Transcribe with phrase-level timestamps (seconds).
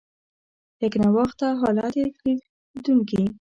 [0.85, 2.05] یکنواخته حالت یې
[2.71, 3.21] لیدونکي.